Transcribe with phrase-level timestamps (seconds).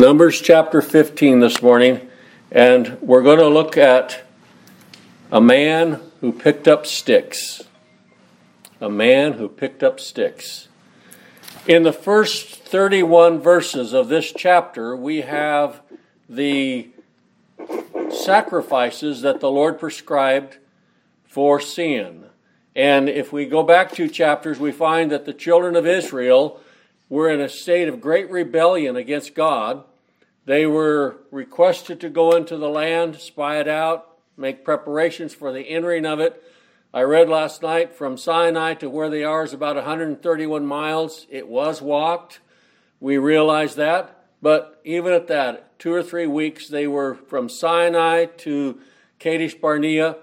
[0.00, 2.08] Numbers chapter 15 this morning,
[2.52, 4.22] and we're going to look at
[5.32, 7.64] a man who picked up sticks.
[8.80, 10.68] A man who picked up sticks.
[11.66, 15.80] In the first 31 verses of this chapter, we have
[16.28, 16.90] the
[18.24, 20.58] sacrifices that the Lord prescribed
[21.24, 22.26] for sin.
[22.76, 26.60] And if we go back two chapters, we find that the children of Israel
[27.08, 29.84] were in a state of great rebellion against God.
[30.48, 35.60] They were requested to go into the land, spy it out, make preparations for the
[35.60, 36.42] entering of it.
[36.94, 41.26] I read last night from Sinai to where they are is about 131 miles.
[41.28, 42.40] It was walked.
[42.98, 44.24] We realize that.
[44.40, 48.80] But even at that, two or three weeks, they were from Sinai to
[49.18, 50.16] Kadesh Barnea.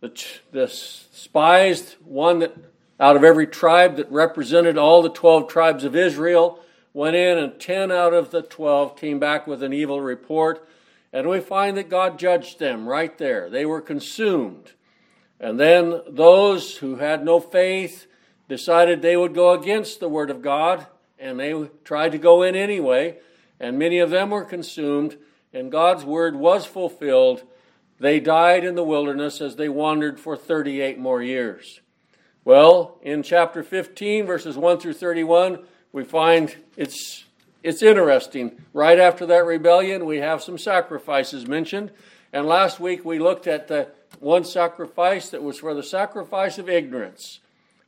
[0.00, 2.54] The, the spies, one that
[3.00, 6.60] out of every tribe that represented all the 12 tribes of Israel,
[6.92, 10.66] went in, and 10 out of the 12 came back with an evil report.
[11.12, 13.48] And we find that God judged them right there.
[13.48, 14.72] They were consumed.
[15.40, 18.06] And then those who had no faith
[18.48, 20.86] decided they would go against the Word of God,
[21.18, 23.18] and they tried to go in anyway.
[23.60, 25.16] And many of them were consumed,
[25.52, 27.42] and God's Word was fulfilled.
[27.98, 31.80] They died in the wilderness as they wandered for 38 more years.
[32.44, 37.24] Well, in chapter 15, verses 1 through 31, we find it's,
[37.62, 38.60] it's interesting.
[38.72, 41.90] Right after that rebellion, we have some sacrifices mentioned.
[42.32, 43.88] And last week we looked at the
[44.20, 47.40] one sacrifice that was for the sacrifice of ignorance.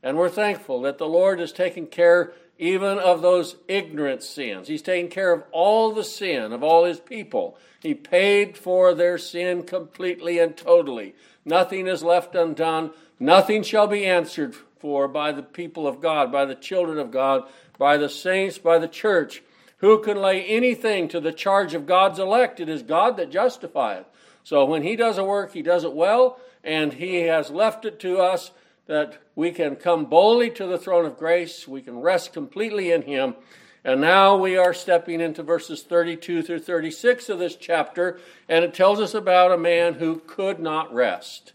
[0.03, 4.69] And we're thankful that the Lord has taken care even of those ignorant sins.
[4.69, 7.59] He's taken care of all the sin of all his people.
[7.81, 11.15] He paid for their sin completely and totally.
[11.45, 12.91] Nothing is left undone.
[13.19, 17.49] Nothing shall be answered for by the people of God, by the children of God,
[17.81, 19.43] by the saints, by the church.
[19.79, 22.61] Who can lay anything to the charge of God's elect?
[22.61, 24.05] It is God that justifieth.
[24.45, 27.99] So when He does a work, He does it well, and He has left it
[28.01, 28.51] to us
[28.87, 31.67] that we can come boldly to the throne of grace.
[31.67, 33.35] We can rest completely in Him.
[33.83, 38.75] And now we are stepping into verses 32 through 36 of this chapter, and it
[38.75, 41.55] tells us about a man who could not rest.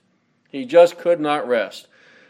[0.50, 1.88] He just could not rest.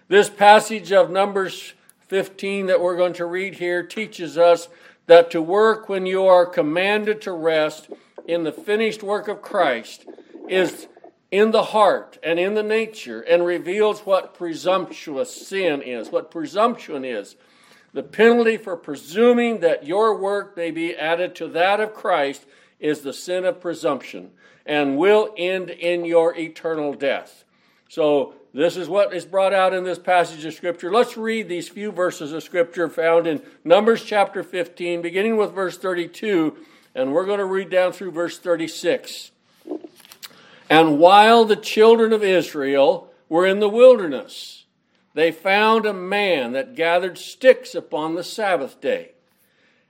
[0.10, 1.76] This passage of Numbers
[2.08, 4.68] 15 that we're going to read here teaches us
[5.08, 7.90] that to work when you are commanded to rest
[8.28, 10.06] in the finished work of Christ
[10.48, 10.88] is
[11.32, 17.04] in the heart and in the nature and reveals what presumptuous sin is, what presumption
[17.04, 17.36] is.
[17.94, 22.46] The penalty for presuming that your work may be added to that of Christ
[22.80, 24.32] is the sin of presumption
[24.66, 27.46] and will end in your eternal death.
[27.90, 30.90] So, this is what is brought out in this passage of Scripture.
[30.90, 35.78] Let's read these few verses of Scripture found in Numbers chapter 15, beginning with verse
[35.78, 36.56] 32,
[36.96, 39.32] and we're going to read down through verse 36.
[40.70, 44.64] And while the children of Israel were in the wilderness,
[45.14, 49.12] they found a man that gathered sticks upon the Sabbath day.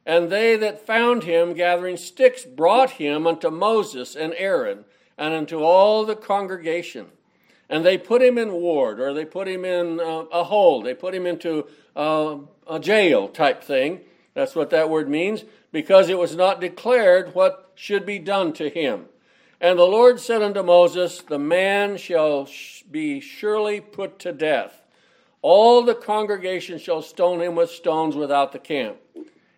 [0.07, 4.85] And they that found him gathering sticks brought him unto Moses and Aaron
[5.19, 7.07] and unto all the congregation.
[7.69, 10.93] And they put him in ward, or they put him in uh, a hole, they
[10.93, 11.65] put him into
[11.95, 12.37] uh,
[12.67, 14.01] a jail type thing.
[14.33, 18.69] That's what that word means, because it was not declared what should be done to
[18.69, 19.05] him.
[19.61, 22.47] And the Lord said unto Moses, The man shall
[22.91, 24.81] be surely put to death.
[25.41, 28.97] All the congregation shall stone him with stones without the camp.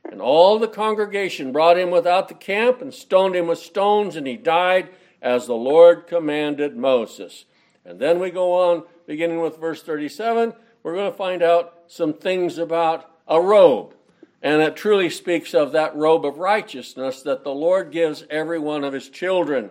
[0.09, 4.27] And all the congregation brought him without the camp and stoned him with stones, and
[4.27, 4.89] he died
[5.21, 7.45] as the Lord commanded Moses.
[7.87, 10.53] And then we go on, beginning with verse 37,
[10.83, 13.95] we're going to find out some things about a robe.
[14.43, 18.83] And it truly speaks of that robe of righteousness that the Lord gives every one
[18.83, 19.69] of his children.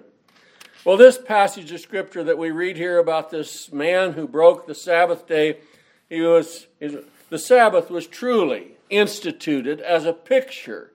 [0.82, 4.74] Well, this passage of scripture that we read here about this man who broke the
[4.74, 5.58] Sabbath day,
[6.08, 10.92] he was the Sabbath was truly instituted as a picture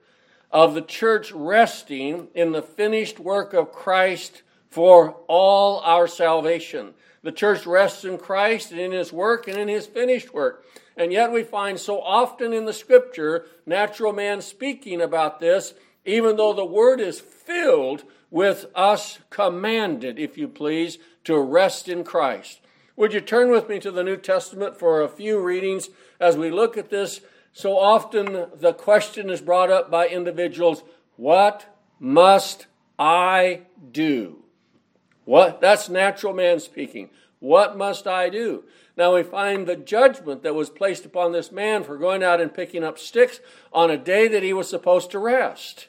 [0.50, 6.94] of the church resting in the finished work of Christ for all our salvation.
[7.22, 10.64] The church rests in Christ and in his work and in his finished work.
[10.96, 15.74] And yet we find so often in the scripture natural man speaking about this,
[16.04, 22.02] even though the word is filled with us commanded, if you please, to rest in
[22.02, 22.60] Christ.
[22.96, 26.50] Would you turn with me to the New Testament for a few readings as we
[26.50, 27.20] look at this?
[27.52, 30.82] So often the question is brought up by individuals
[31.16, 32.66] what must
[32.98, 34.41] I do?
[35.24, 35.60] What?
[35.60, 37.10] That's natural man speaking.
[37.38, 38.64] What must I do?
[38.96, 42.54] Now we find the judgment that was placed upon this man for going out and
[42.54, 43.40] picking up sticks
[43.72, 45.88] on a day that he was supposed to rest.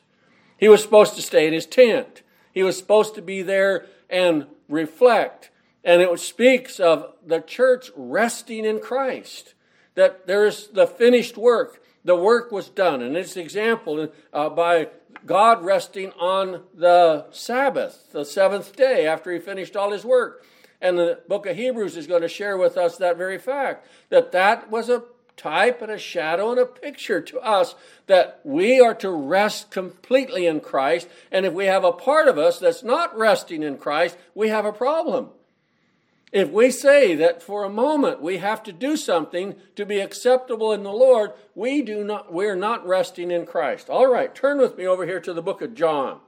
[0.58, 2.22] He was supposed to stay in his tent.
[2.52, 5.50] He was supposed to be there and reflect.
[5.84, 9.54] And it speaks of the church resting in Christ,
[9.96, 11.83] that there's the finished work.
[12.06, 13.02] The work was done.
[13.02, 14.90] And it's an example uh, by
[15.26, 20.46] God resting on the Sabbath, the seventh day, after he finished all his work.
[20.82, 24.34] And the book of Hebrews is going to share with us that very fact that
[24.34, 25.04] that was a
[25.38, 27.76] type and a shadow and a picture to us
[28.08, 31.08] that we are to rest completely in Christ.
[31.32, 34.66] And if we have a part of us that's not resting in Christ, we have
[34.66, 35.30] a problem.
[36.34, 40.74] If we say that for a moment we have to do something to be acceptable
[40.74, 43.88] in the Lord, we do not we're not resting in Christ.
[43.88, 46.20] All right, turn with me over here to the book of John.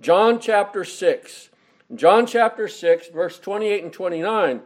[0.00, 1.50] John chapter 6.
[1.94, 4.62] John chapter 6, verse 28 and 29,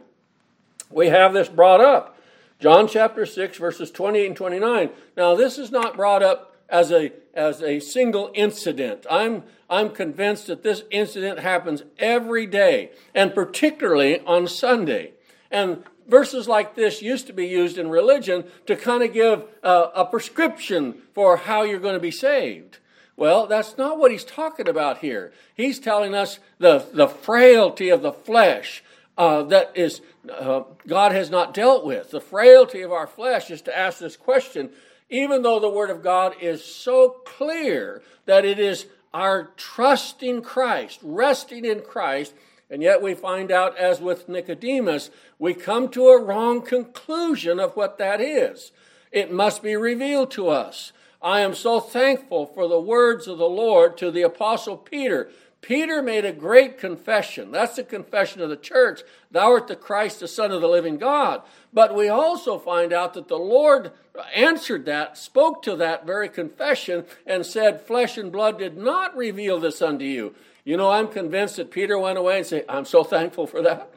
[0.89, 2.17] we have this brought up.
[2.59, 4.89] John chapter 6, verses 28 and 29.
[5.15, 9.05] Now, this is not brought up as a, as a single incident.
[9.09, 15.13] I'm, I'm convinced that this incident happens every day, and particularly on Sunday.
[15.51, 19.89] And verses like this used to be used in religion to kind of give a,
[19.95, 22.79] a prescription for how you're going to be saved.
[23.15, 25.33] Well, that's not what he's talking about here.
[25.53, 28.81] He's telling us the, the frailty of the flesh
[29.17, 29.99] uh, that is
[30.31, 32.11] uh, God has not dealt with.
[32.11, 34.69] The frailty of our flesh is to ask this question,
[35.09, 40.41] even though the Word of God is so clear that it is our trust in
[40.41, 42.33] Christ, resting in Christ,
[42.69, 45.09] and yet we find out, as with Nicodemus,
[45.39, 48.71] we come to a wrong conclusion of what that is.
[49.11, 50.91] It must be revealed to us.
[51.21, 55.29] I am so thankful for the words of the Lord to the Apostle Peter.
[55.61, 57.51] Peter made a great confession.
[57.51, 59.01] That's the confession of the church.
[59.29, 61.41] Thou art the Christ, the Son of the living God.
[61.73, 63.91] But we also find out that the Lord
[64.33, 69.59] answered that, spoke to that very confession, and said, Flesh and blood did not reveal
[69.59, 70.33] this unto you.
[70.63, 73.91] You know, I'm convinced that Peter went away and said, I'm so thankful for that.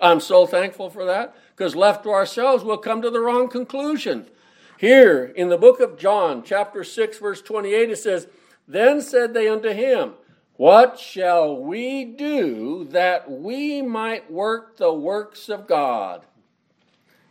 [0.00, 1.34] I'm so thankful for that.
[1.56, 4.26] Because left to ourselves, we'll come to the wrong conclusion.
[4.78, 8.28] Here in the book of John, chapter 6, verse 28, it says,
[8.68, 10.12] Then said they unto him,
[10.58, 16.26] What shall we do that we might work the works of God?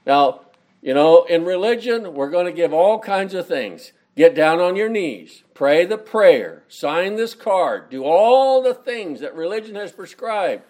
[0.05, 0.43] Now,
[0.81, 3.91] you know, in religion, we're going to give all kinds of things.
[4.15, 9.19] Get down on your knees, pray the prayer, sign this card, do all the things
[9.19, 10.63] that religion has prescribed.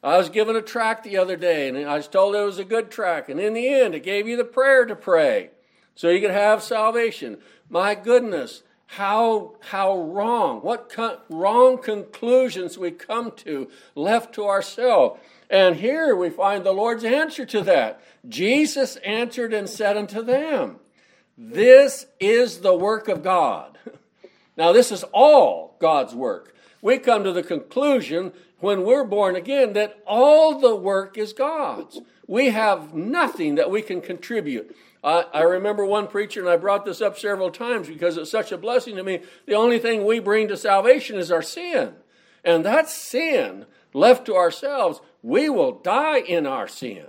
[0.00, 2.64] I was given a track the other day, and I was told it was a
[2.64, 5.50] good track, and in the end, it gave you the prayer to pray
[5.96, 7.38] so you could have salvation.
[7.68, 8.62] My goodness,
[8.92, 10.90] how how wrong what
[11.28, 15.20] wrong conclusions we come to left to ourselves.
[15.50, 18.00] And here we find the lord's answer to that.
[18.26, 20.78] Jesus answered and said unto them
[21.36, 23.78] this is the work of god.
[24.56, 26.52] Now this is all god's work.
[26.82, 32.00] We come to the conclusion when we're born again that all the work is god's.
[32.26, 34.74] We have nothing that we can contribute
[35.08, 38.52] I, I remember one preacher, and I brought this up several times because it's such
[38.52, 39.20] a blessing to me.
[39.46, 41.94] The only thing we bring to salvation is our sin.
[42.44, 43.64] And that sin,
[43.94, 47.06] left to ourselves, we will die in our sin.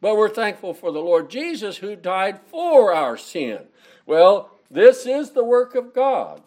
[0.00, 3.64] But we're thankful for the Lord Jesus who died for our sin.
[4.06, 6.40] Well, this is the work of God,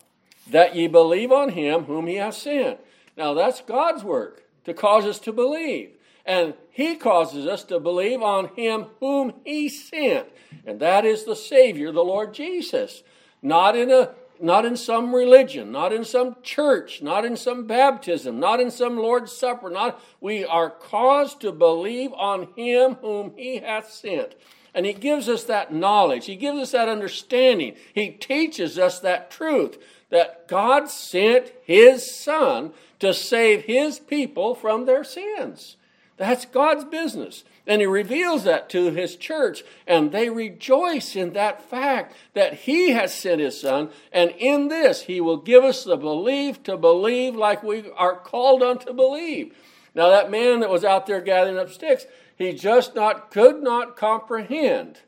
[0.49, 2.79] that ye believe on him whom he hath sent.
[3.15, 5.91] Now, that's God's work, to cause us to believe.
[6.27, 10.27] And he causes us to believe on him whom he sent.
[10.65, 13.01] And that is the Savior, the Lord Jesus.
[13.41, 18.39] Not in a not in some religion, not in some church, not in some baptism,
[18.39, 23.57] not in some Lord's Supper, not we are caused to believe on him whom he
[23.57, 24.35] hath sent.
[24.75, 26.27] And he gives us that knowledge.
[26.27, 27.75] He gives us that understanding.
[27.95, 29.79] He teaches us that truth
[30.11, 35.77] that God sent his son to save his people from their sins.
[36.17, 37.43] That's God's business.
[37.65, 42.91] And he reveals that to his church, and they rejoice in that fact that he
[42.91, 47.35] has sent his son, and in this he will give us the belief to believe
[47.35, 49.53] like we are called unto believe.
[49.93, 52.05] Now, that man that was out there gathering up sticks,
[52.35, 54.99] he just not could not comprehend.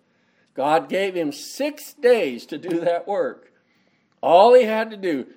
[0.55, 3.51] God gave him six days to do that work.
[4.21, 5.27] All he had to do.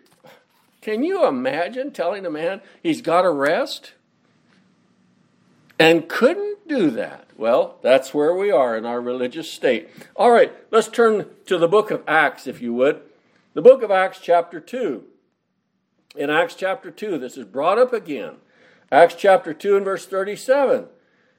[0.81, 3.93] Can you imagine telling a man he's got to rest?
[5.83, 7.27] And couldn't do that.
[7.37, 9.91] Well, that's where we are in our religious state.
[10.15, 13.01] All right, let's turn to the book of Acts, if you would.
[13.55, 15.03] The book of Acts, chapter 2.
[16.15, 18.37] In Acts chapter 2, this is brought up again.
[18.93, 20.87] Acts chapter 2 and verse 37.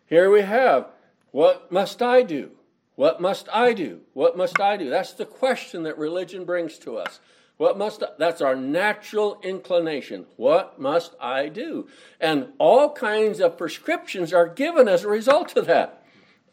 [0.08, 0.88] Here we have,
[1.32, 2.52] What must I do?
[2.96, 4.02] What must I do?
[4.12, 4.90] What must I do?
[4.90, 7.22] That's the question that religion brings to us.
[7.58, 10.26] What must I, that's our natural inclination.
[10.38, 11.88] What must I do?
[12.20, 16.04] And all kinds of prescriptions are given as a result of that.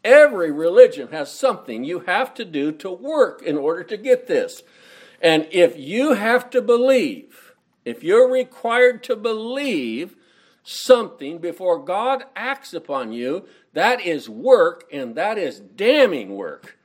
[0.05, 4.63] Every religion has something you have to do to work in order to get this.
[5.21, 7.55] And if you have to believe,
[7.85, 10.17] if you're required to believe
[10.63, 16.79] something before God acts upon you, that is work and that is damning work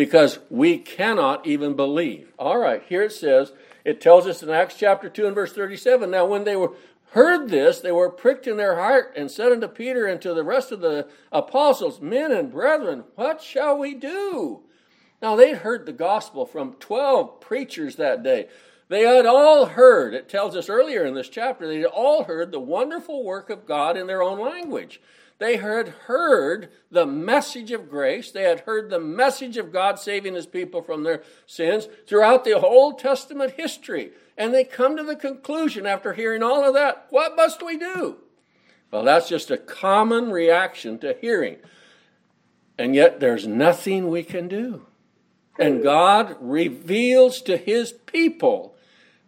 [0.00, 2.32] because we cannot even believe.
[2.38, 3.52] All right, here it says,
[3.84, 6.72] it tells us in Acts chapter 2 and verse 37 now when they were
[7.10, 10.42] heard this, they were pricked in their heart and said unto Peter and to the
[10.42, 14.62] rest of the apostles, Men and brethren, what shall we do?
[15.20, 18.48] Now they'd heard the gospel from 12 preachers that day.
[18.88, 22.52] They had all heard, it tells us earlier in this chapter, they had all heard
[22.52, 24.98] the wonderful work of God in their own language.
[25.40, 28.30] They had heard the message of grace.
[28.30, 32.52] They had heard the message of God saving his people from their sins throughout the
[32.52, 34.12] Old Testament history.
[34.36, 38.18] And they come to the conclusion after hearing all of that what must we do?
[38.90, 41.56] Well, that's just a common reaction to hearing.
[42.76, 44.86] And yet, there's nothing we can do.
[45.58, 48.74] And God reveals to his people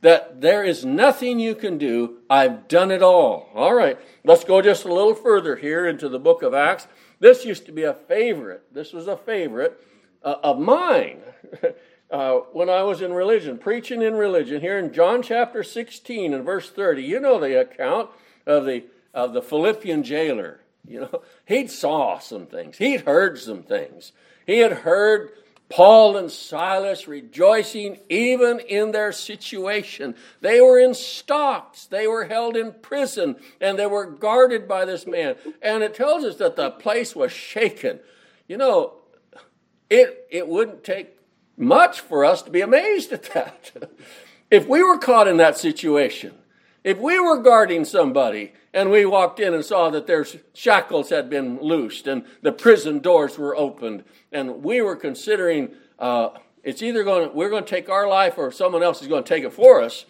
[0.03, 2.19] that there is nothing you can do.
[2.29, 3.49] I've done it all.
[3.55, 6.87] All right, let's go just a little further here into the book of Acts.
[7.21, 8.63] This used to be a favorite.
[8.73, 9.81] This was a favorite
[10.25, 11.21] uh, of mine
[12.11, 14.61] uh, when I was in religion, preaching in religion.
[14.61, 18.11] Here in John chapter 16 and verse 30, you know the account
[18.45, 20.61] of the of the Philippian jailer.
[20.87, 22.79] You know, he'd saw some things.
[22.79, 24.13] He'd heard some things.
[24.47, 25.31] He had heard
[25.73, 30.15] Paul and Silas rejoicing even in their situation.
[30.43, 35.07] They were in stocks, they were held in prison, and they were guarded by this
[35.07, 35.37] man.
[35.63, 38.01] And it tells us that the place was shaken.
[38.47, 38.97] You know,
[39.89, 41.17] it, it wouldn't take
[41.57, 43.71] much for us to be amazed at that.
[44.51, 46.35] if we were caught in that situation,
[46.85, 51.31] if we were guarding somebody and we walked in and saw that their shackles had
[51.31, 56.31] been loosed and the prison doors were opened, and we were considering uh,
[56.65, 59.25] it's either going to, we're going to take our life or someone else is going
[59.25, 60.07] to take it for us.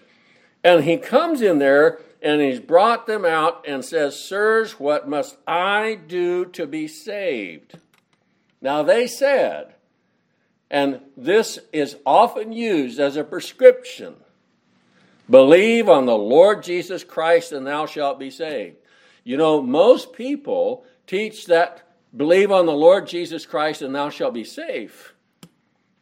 [0.65, 5.37] And he comes in there and he's brought them out and says, Sirs, what must
[5.47, 7.79] I do to be saved?
[8.61, 9.75] Now they said,
[10.71, 14.15] and this is often used as a prescription
[15.29, 18.77] Believe on the Lord Jesus Christ and thou shalt be saved.
[19.25, 21.83] You know, most people teach that
[22.15, 24.95] believe on the Lord Jesus Christ and thou shalt be saved.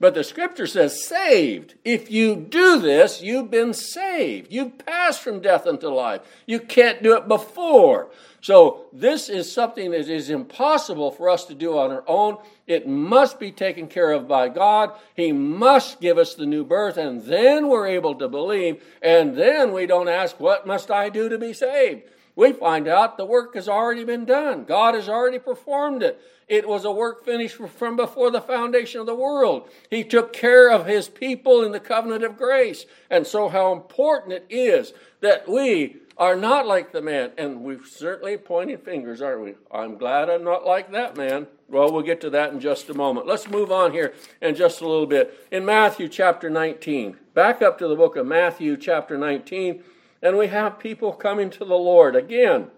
[0.01, 1.75] But the scripture says saved.
[1.85, 4.51] If you do this, you've been saved.
[4.51, 6.23] You've passed from death unto life.
[6.47, 8.11] You can't do it before.
[8.41, 12.39] So this is something that is impossible for us to do on our own.
[12.67, 14.93] It must be taken care of by God.
[15.15, 18.83] He must give us the new birth, and then we're able to believe.
[19.03, 22.05] And then we don't ask, What must I do to be saved?
[22.35, 24.65] We find out the work has already been done.
[24.65, 26.19] God has already performed it.
[26.51, 29.69] It was a work finished from before the foundation of the world.
[29.89, 32.87] He took care of his people in the covenant of grace.
[33.09, 37.31] And so, how important it is that we are not like the man.
[37.39, 39.55] And we're certainly pointing fingers, aren't we?
[39.71, 41.47] I'm glad I'm not like that man.
[41.69, 43.29] Well, we'll get to that in just a moment.
[43.29, 45.47] Let's move on here in just a little bit.
[45.53, 49.85] In Matthew chapter 19, back up to the book of Matthew chapter 19,
[50.21, 52.73] and we have people coming to the Lord again.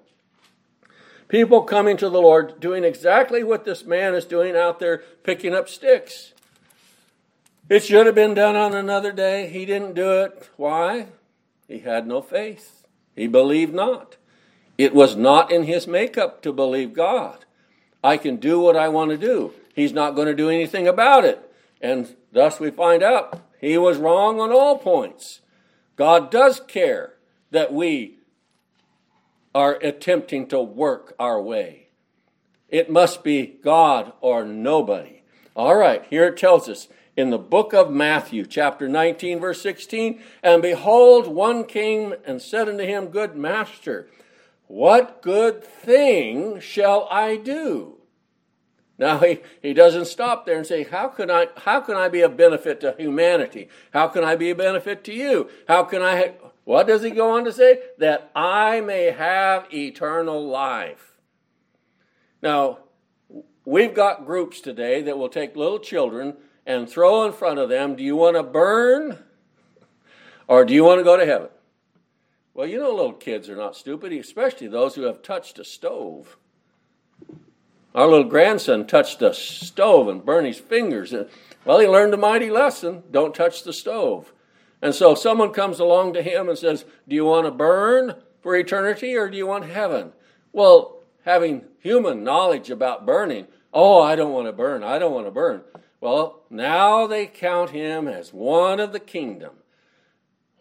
[1.32, 5.54] People coming to the Lord doing exactly what this man is doing out there picking
[5.54, 6.34] up sticks.
[7.70, 9.48] It should have been done on another day.
[9.48, 10.50] He didn't do it.
[10.58, 11.06] Why?
[11.66, 12.86] He had no faith.
[13.16, 14.18] He believed not.
[14.76, 17.46] It was not in his makeup to believe God.
[18.04, 19.54] I can do what I want to do.
[19.74, 21.50] He's not going to do anything about it.
[21.80, 25.40] And thus we find out he was wrong on all points.
[25.96, 27.14] God does care
[27.52, 28.18] that we
[29.54, 31.88] are attempting to work our way.
[32.68, 35.23] It must be God or nobody.
[35.54, 40.23] All right, here it tells us in the book of Matthew, chapter 19, verse 16.
[40.42, 44.09] And behold, one came and said unto him, Good master,
[44.66, 47.99] what good thing shall I do?
[48.99, 52.21] Now he, he doesn't stop there and say, how can, I, how can I be
[52.21, 53.68] a benefit to humanity?
[53.92, 55.50] How can I be a benefit to you?
[55.66, 56.35] How can I?
[56.64, 57.81] What does he go on to say?
[57.99, 61.19] That I may have eternal life.
[62.42, 62.78] Now,
[63.64, 67.97] we've got groups today that will take little children and throw in front of them,
[67.97, 69.19] Do you want to burn
[70.47, 71.49] or do you want to go to heaven?
[72.54, 76.37] Well, you know, little kids are not stupid, especially those who have touched a stove.
[77.95, 81.14] Our little grandson touched a stove and burned his fingers.
[81.64, 84.33] Well, he learned a mighty lesson don't touch the stove.
[84.82, 88.56] And so someone comes along to him and says, Do you want to burn for
[88.56, 90.12] eternity or do you want heaven?
[90.52, 95.26] Well, having human knowledge about burning, oh, I don't want to burn, I don't want
[95.28, 95.62] to burn.
[96.00, 99.52] Well, now they count him as one of the kingdom.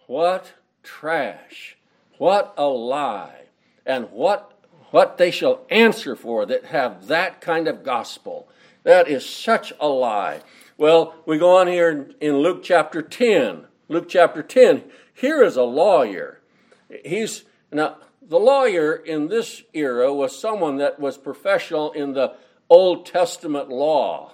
[0.05, 1.77] What trash.
[2.19, 3.45] What a lie.
[3.85, 4.47] And what
[4.91, 8.47] what they shall answer for that have that kind of gospel.
[8.83, 10.41] That is such a lie.
[10.77, 13.67] Well, we go on here in Luke chapter 10.
[13.91, 14.85] Luke chapter 10.
[15.13, 16.39] Here is a lawyer.
[17.03, 17.43] He's
[17.73, 22.33] now the lawyer in this era was someone that was professional in the
[22.69, 24.31] Old Testament law.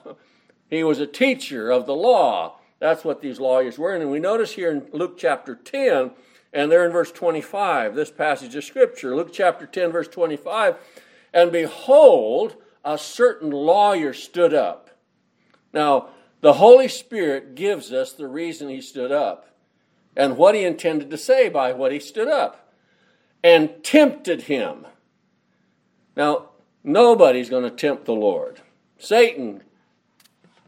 [0.70, 2.60] He was a teacher of the law.
[2.78, 3.96] That's what these lawyers were.
[3.96, 6.12] And we notice here in Luke chapter 10,
[6.54, 10.76] and there in verse 25, this passage of Scripture, Luke chapter 10, verse 25,
[11.34, 14.92] and behold, a certain lawyer stood up.
[15.74, 16.10] Now,
[16.41, 19.56] the Holy Spirit gives us the reason he stood up
[20.15, 22.74] and what he intended to say by what he stood up
[23.44, 24.86] and tempted him.
[26.15, 26.50] Now,
[26.84, 28.62] nobody's going to tempt the Lord.
[28.98, 29.63] Satan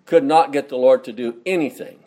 [0.05, 1.99] could not get the Lord to do anything,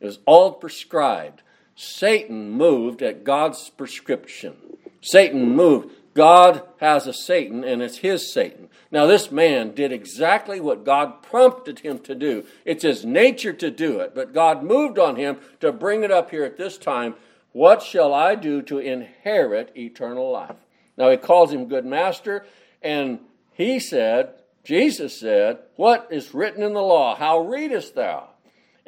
[0.00, 1.42] it was all prescribed.
[1.76, 4.54] Satan moved at God's prescription.
[5.00, 5.94] Satan moved.
[6.14, 8.68] God has a Satan, and it's his Satan.
[8.90, 12.44] Now, this man did exactly what God prompted him to do.
[12.64, 16.30] It's his nature to do it, but God moved on him to bring it up
[16.30, 17.14] here at this time.
[17.52, 20.56] What shall I do to inherit eternal life?
[20.96, 22.44] Now, he calls him good master,
[22.82, 23.20] and
[23.52, 27.14] he said, Jesus said, What is written in the law?
[27.14, 28.29] How readest thou?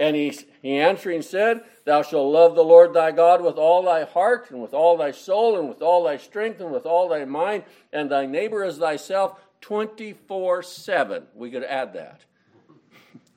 [0.02, 4.02] And he, he answering said, Thou shalt love the Lord thy God with all thy
[4.02, 7.24] heart, and with all thy soul, and with all thy strength, and with all thy
[7.24, 11.22] mind, and thy neighbor as thyself 24 7.
[11.36, 12.22] We could add that.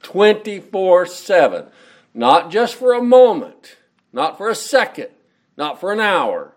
[0.02, 1.68] 24 7.
[2.16, 3.78] Not just for a moment,
[4.12, 5.10] not for a second,
[5.56, 6.56] not for an hour,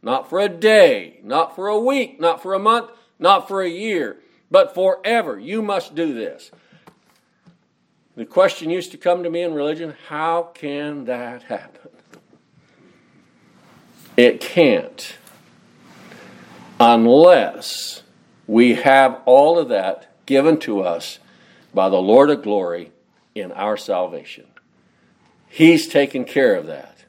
[0.00, 3.68] not for a day, not for a week, not for a month, not for a
[3.68, 4.16] year,
[4.50, 5.38] but forever.
[5.38, 6.50] You must do this.
[8.14, 11.90] The question used to come to me in religion how can that happen?
[14.16, 15.16] It can't
[16.78, 18.02] unless
[18.46, 21.20] we have all of that given to us
[21.72, 22.92] by the Lord of glory
[23.34, 24.46] in our salvation.
[25.48, 27.04] He's taken care of that.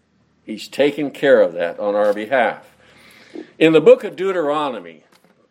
[0.45, 2.69] He's taken care of that on our behalf.
[3.59, 5.03] In the book of Deuteronomy,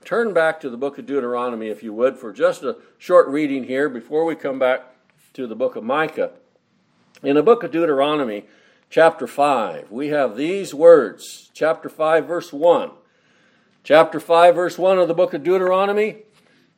[0.05, 3.65] turn back to the book of Deuteronomy, if you would, for just a short reading
[3.65, 4.91] here before we come back
[5.35, 6.33] to the book of Micah.
[7.23, 8.45] In the book of Deuteronomy,
[8.90, 11.51] chapter 5, we have these words.
[11.55, 12.90] Chapter 5, verse 1.
[13.83, 16.25] Chapter 5, verse 1 of the book of Deuteronomy.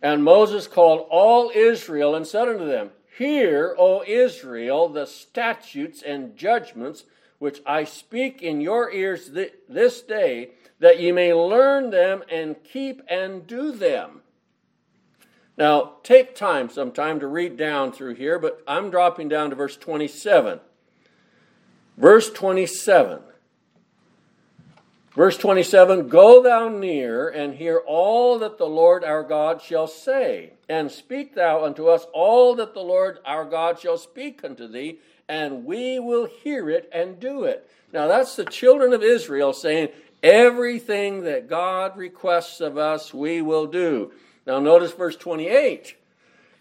[0.00, 6.36] And Moses called all Israel and said unto them, Hear, O Israel, the statutes and
[6.36, 7.04] judgments
[7.38, 12.56] which I speak in your ears th- this day, that ye may learn them and
[12.62, 14.20] keep and do them.
[15.56, 19.76] Now, take time sometime to read down through here, but I'm dropping down to verse
[19.76, 20.60] 27.
[21.96, 23.20] Verse 27.
[25.14, 30.54] Verse 27 Go thou near and hear all that the Lord our God shall say,
[30.68, 34.98] and speak thou unto us all that the Lord our God shall speak unto thee,
[35.28, 37.68] and we will hear it and do it.
[37.92, 39.90] Now, that's the children of Israel saying,
[40.20, 44.10] Everything that God requests of us, we will do.
[44.46, 45.96] Now, notice verse 28.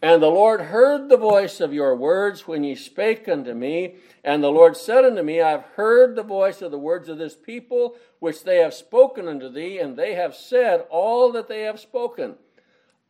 [0.02, 3.96] And the Lord heard the voice of your words when ye spake unto me.
[4.22, 7.18] And the Lord said unto me, I have heard the voice of the words of
[7.18, 11.62] this people, which they have spoken unto thee, and they have said all that they
[11.62, 12.36] have spoken.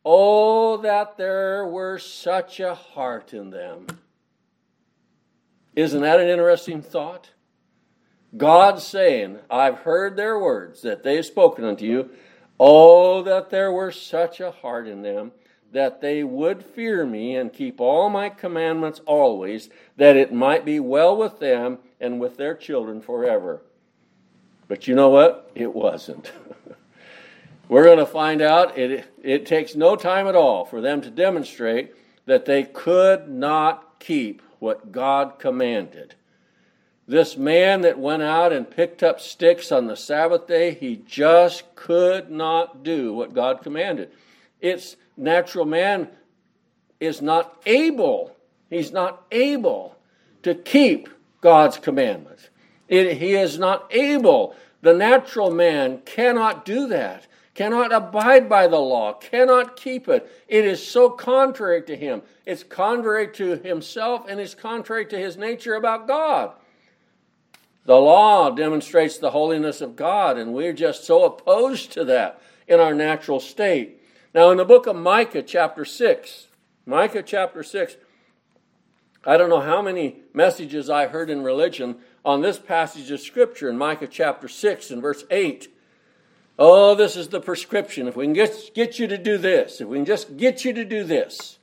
[0.04, 3.86] Oh, that there were such a heart in them.
[5.74, 7.30] Isn't that an interesting thought?
[8.36, 12.10] God saying, I've heard their words that they have spoken unto you,
[12.58, 15.32] Oh, that there were such a heart in them,
[15.72, 20.78] that they would fear me and keep all my commandments always, that it might be
[20.78, 23.60] well with them and with their children forever.
[24.68, 25.50] But you know what?
[25.54, 26.32] It wasn't.
[27.68, 31.10] We're going to find out it, it takes no time at all for them to
[31.10, 31.94] demonstrate
[32.26, 36.14] that they could not keep what God commanded.
[37.06, 41.74] This man that went out and picked up sticks on the Sabbath day, he just
[41.74, 44.10] could not do what God commanded.
[44.60, 46.08] It's natural man
[47.00, 48.34] is not able,
[48.70, 49.96] he's not able
[50.42, 51.08] to keep
[51.42, 52.48] God's commandments.
[52.88, 54.54] It, he is not able.
[54.80, 60.30] The natural man cannot do that, cannot abide by the law, cannot keep it.
[60.48, 62.22] It is so contrary to him.
[62.46, 66.52] It's contrary to himself and it's contrary to his nature about God.
[67.86, 72.80] The law demonstrates the holiness of God, and we're just so opposed to that in
[72.80, 74.00] our natural state.
[74.34, 76.48] Now, in the book of Micah, chapter 6,
[76.86, 77.96] Micah chapter 6,
[79.26, 83.68] I don't know how many messages I heard in religion on this passage of Scripture
[83.68, 85.68] in Micah chapter 6 and verse 8.
[86.58, 88.08] Oh, this is the prescription.
[88.08, 90.72] If we can get, get you to do this, if we can just get you
[90.72, 91.58] to do this.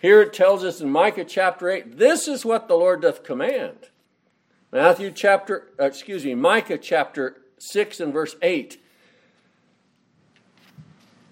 [0.00, 3.89] Here it tells us in Micah chapter 8, this is what the Lord doth command.
[4.72, 8.80] Matthew chapter, uh, excuse me, Micah chapter 6 and verse 8.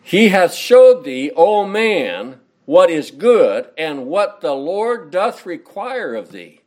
[0.02, 6.14] He hath showed thee, O man, what is good and what the Lord doth require
[6.14, 6.62] of thee.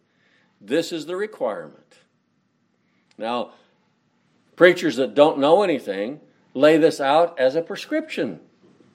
[0.62, 1.98] This is the requirement.
[3.18, 3.52] Now,
[4.56, 6.22] preachers that don't know anything
[6.54, 8.40] lay this out as a prescription.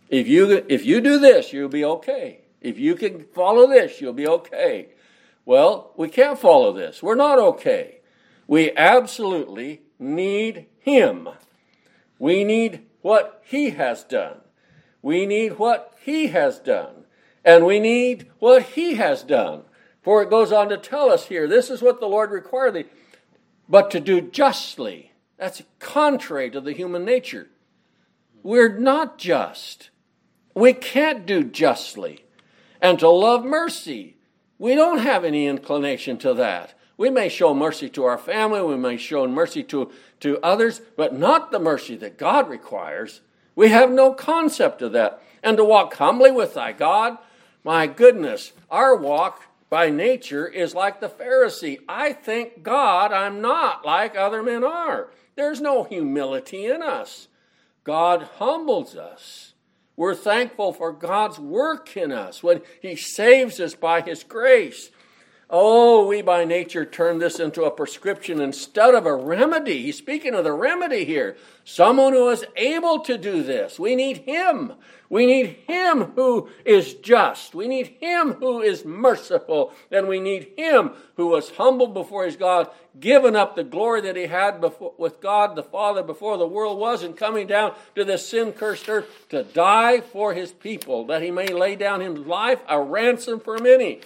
[0.08, 2.40] If you, if you do this, you'll be okay.
[2.60, 4.88] If you can follow this, you'll be okay.
[5.46, 7.02] Well, we can't follow this.
[7.02, 8.00] We're not okay.
[8.48, 11.28] We absolutely need Him.
[12.18, 14.40] We need what He has done.
[15.02, 17.04] We need what He has done.
[17.44, 19.62] And we need what He has done.
[20.02, 22.84] For it goes on to tell us here this is what the Lord required thee,
[23.68, 25.12] but to do justly.
[25.36, 27.48] That's contrary to the human nature.
[28.42, 29.90] We're not just.
[30.54, 32.24] We can't do justly.
[32.80, 34.15] And to love mercy
[34.58, 36.74] we don't have any inclination to that.
[36.96, 39.90] We may show mercy to our family, we may show mercy to,
[40.20, 43.20] to others, but not the mercy that God requires.
[43.54, 45.22] We have no concept of that.
[45.42, 47.18] And to walk humbly with thy God,
[47.64, 51.80] my goodness, our walk by nature is like the Pharisee.
[51.88, 55.10] I thank God I'm not like other men are.
[55.34, 57.28] There's no humility in us.
[57.84, 59.45] God humbles us.
[59.96, 64.90] We're thankful for God's work in us when He saves us by His grace.
[65.48, 69.82] Oh, we by nature turn this into a prescription instead of a remedy.
[69.82, 71.36] He's speaking of the remedy here.
[71.64, 73.78] Someone who is able to do this.
[73.78, 74.72] We need Him.
[75.08, 77.54] We need Him who is just.
[77.54, 79.72] We need Him who is merciful.
[79.92, 84.16] And we need Him who was humbled before His God, given up the glory that
[84.16, 88.04] He had before, with God the Father before the world was, and coming down to
[88.04, 92.18] this sin cursed earth to die for His people, that He may lay down His
[92.18, 94.00] life a ransom for many.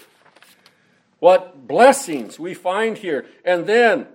[1.21, 3.27] What blessings we find here.
[3.45, 4.09] And then,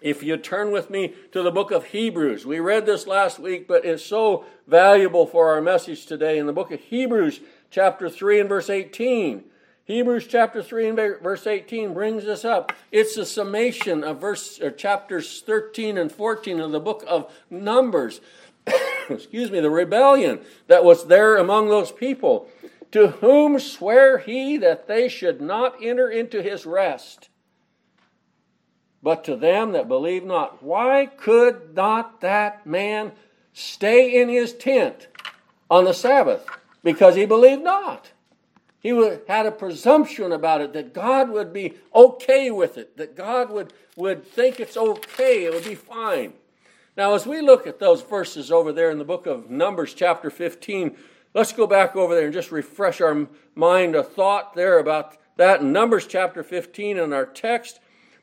[0.00, 3.66] if you turn with me to the book of Hebrews, we read this last week,
[3.66, 6.38] but it's so valuable for our message today.
[6.38, 9.44] In the book of Hebrews, chapter 3 and verse 18.
[9.84, 12.72] Hebrews chapter 3 and verse 18 brings us up.
[12.92, 18.20] It's a summation of verse chapters 13 and 14 of the book of Numbers.
[19.08, 22.50] Excuse me, the rebellion that was there among those people
[22.92, 27.28] to whom sware he that they should not enter into his rest,
[29.02, 30.62] but to them that believe not.
[30.62, 33.12] Why could not that man
[33.52, 35.08] stay in his tent
[35.70, 36.46] on the Sabbath?
[36.82, 38.12] Because he believed not.
[38.80, 38.90] He
[39.26, 43.72] had a presumption about it that God would be okay with it, that God would,
[43.96, 46.32] would think it's okay, it would be fine.
[46.96, 50.30] Now, as we look at those verses over there in the book of Numbers, chapter
[50.30, 50.96] 15,
[51.38, 55.60] Let's go back over there and just refresh our mind a thought there about that
[55.60, 57.78] in Numbers chapter 15 in our text.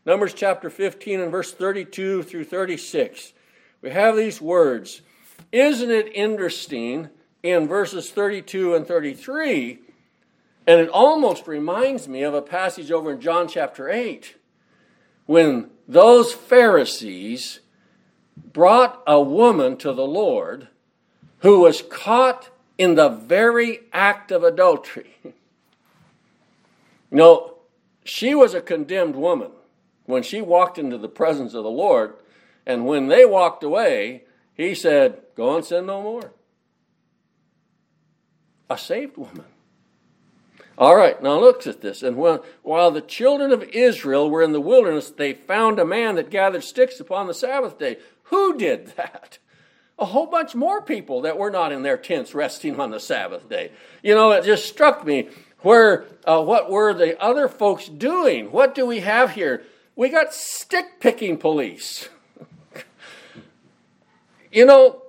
[0.06, 3.32] Numbers chapter 15 and verse 32 through 36.
[3.82, 5.02] We have these words.
[5.54, 7.08] Isn't it interesting
[7.42, 9.80] in verses 32 and 33?
[10.68, 14.36] And it almost reminds me of a passage over in John chapter 8
[15.26, 17.62] when those Pharisees
[18.36, 20.68] brought a woman to the Lord
[21.40, 25.16] who was caught in the very act of adultery.
[25.24, 25.34] you
[27.12, 27.56] know,
[28.04, 29.52] she was a condemned woman
[30.06, 32.16] when she walked into the presence of the Lord,
[32.66, 36.32] and when they walked away, he said, Go and sin no more.
[38.70, 39.46] A saved woman.
[40.78, 42.04] All right, now look at this.
[42.04, 46.16] And when, while the children of Israel were in the wilderness, they found a man
[46.16, 47.98] that gathered sticks upon the Sabbath day.
[48.24, 49.40] Who did that?
[49.98, 53.48] A whole bunch more people that were not in their tents resting on the Sabbath
[53.48, 53.72] day.
[54.04, 55.30] You know, it just struck me
[55.60, 58.52] where uh, what were the other folks doing?
[58.52, 59.64] What do we have here?
[59.96, 62.10] We got stick picking police.
[64.52, 65.02] you know,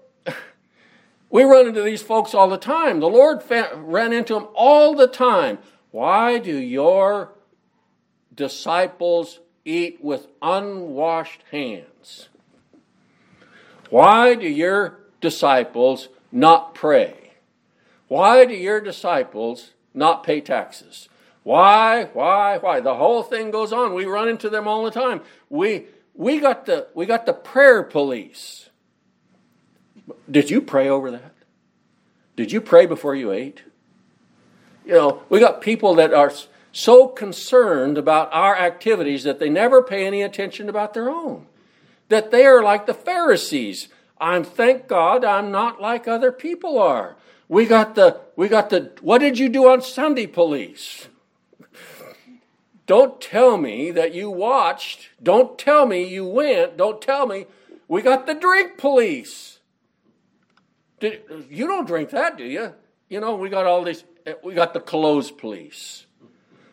[1.31, 3.01] we run into these folks all the time.
[3.01, 5.59] The Lord fa- ran into them all the time.
[5.91, 7.33] Why do your
[8.35, 12.29] disciples eat with unwashed hands?
[13.91, 17.33] Why do your disciples not pray?
[18.09, 21.09] Why do your disciples not pay taxes?
[21.43, 22.81] Why, why, why?
[22.81, 23.95] The whole thing goes on.
[23.95, 25.21] We run into them all the time.
[25.49, 28.69] We, we got the we got the prayer police.
[30.31, 31.35] Did you pray over that?
[32.37, 33.63] Did you pray before you ate?
[34.85, 36.33] You know, we got people that are
[36.73, 41.47] so concerned about our activities that they never pay any attention about their own.
[42.09, 43.89] That they are like the Pharisees.
[44.19, 47.17] I'm thank God I'm not like other people are.
[47.49, 51.09] We got the we got the what did you do on Sunday police?
[52.87, 55.11] Don't tell me that you watched.
[55.21, 56.77] Don't tell me you went.
[56.77, 57.47] Don't tell me
[57.89, 59.59] we got the drink police.
[61.01, 62.75] Did, you don't drink that, do you?
[63.09, 66.07] You know, we got all these, eh, we got the clothes police.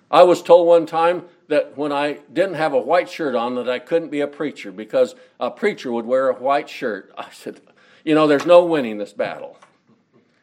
[0.10, 3.70] I was told one time that when I didn't have a white shirt on that
[3.70, 7.13] I couldn't be a preacher because a preacher would wear a white shirt.
[7.18, 7.62] I said,
[8.04, 9.58] you know, there's no winning this battle.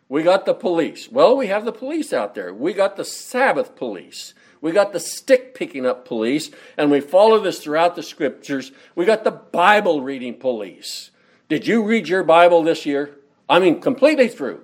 [0.08, 1.10] We got the police.
[1.10, 2.54] Well, we have the police out there.
[2.54, 4.34] We got the Sabbath police.
[4.60, 8.72] We got the stick picking up police, and we follow this throughout the scriptures.
[8.94, 11.10] We got the Bible reading police.
[11.48, 13.16] Did you read your Bible this year?
[13.48, 14.62] I mean, completely through.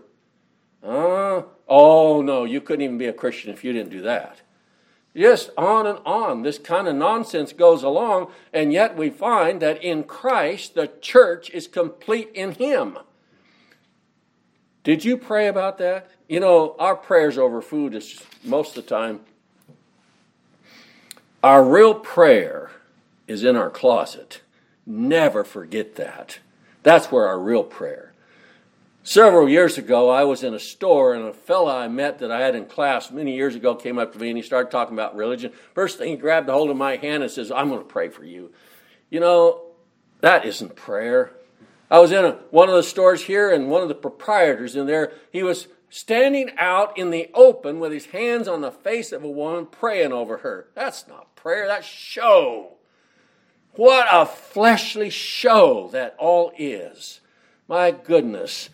[0.82, 4.42] Uh, oh, no, you couldn't even be a Christian if you didn't do that.
[5.16, 6.42] Just on and on.
[6.42, 11.48] This kind of nonsense goes along, and yet we find that in Christ, the church
[11.50, 12.98] is complete in Him.
[14.84, 16.10] Did you pray about that?
[16.28, 19.20] You know, our prayers over food is most of the time
[21.42, 22.72] our real prayer
[23.28, 24.40] is in our closet.
[24.84, 26.40] Never forget that.
[26.82, 28.12] That's where our real prayer.
[29.08, 32.40] Several years ago, I was in a store, and a fellow I met that I
[32.40, 35.14] had in class many years ago came up to me and he started talking about
[35.14, 35.52] religion.
[35.74, 38.08] First thing, he grabbed a hold of my hand and says, I'm going to pray
[38.08, 38.50] for you.
[39.08, 39.62] You know,
[40.22, 41.30] that isn't prayer.
[41.88, 44.88] I was in a, one of the stores here, and one of the proprietors in
[44.88, 49.22] there, he was standing out in the open with his hands on the face of
[49.22, 50.66] a woman praying over her.
[50.74, 52.72] That's not prayer, that's show.
[53.74, 57.20] What a fleshly show that all is.
[57.68, 58.68] My goodness.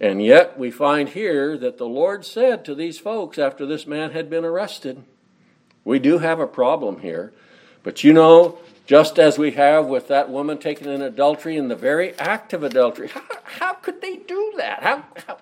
[0.00, 4.10] And yet we find here that the Lord said to these folks after this man
[4.10, 5.02] had been arrested,
[5.84, 7.32] We do have a problem here.
[7.82, 11.76] But you know, just as we have with that woman taken in adultery in the
[11.76, 14.82] very act of adultery, how, how could they do that?
[14.82, 15.38] How, how,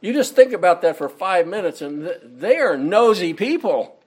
[0.00, 3.98] you just think about that for five minutes, and they are nosy people.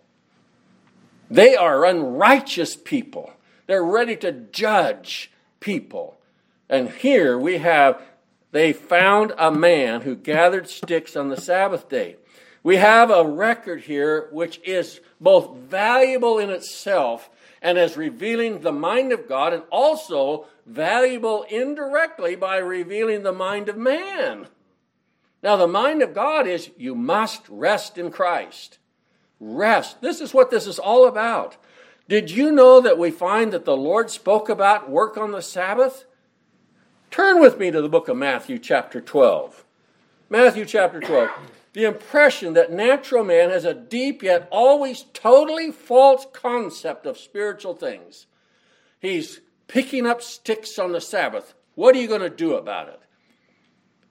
[1.29, 3.33] They are unrighteous people.
[3.67, 6.17] They're ready to judge people.
[6.69, 8.01] And here we have,
[8.51, 12.15] they found a man who gathered sticks on the Sabbath day.
[12.63, 17.29] We have a record here which is both valuable in itself
[17.61, 23.69] and as revealing the mind of God, and also valuable indirectly by revealing the mind
[23.69, 24.47] of man.
[25.41, 28.77] Now, the mind of God is you must rest in Christ.
[29.39, 30.01] Rest.
[30.01, 31.57] This is what this is all about.
[32.07, 36.05] Did you know that we find that the Lord spoke about work on the Sabbath?
[37.11, 39.65] Turn with me to the book of Matthew, chapter 12.
[40.29, 41.29] Matthew, chapter 12.
[41.73, 47.73] The impression that natural man has a deep yet always totally false concept of spiritual
[47.73, 48.27] things.
[48.99, 51.53] He's picking up sticks on the Sabbath.
[51.75, 52.99] What are you going to do about it?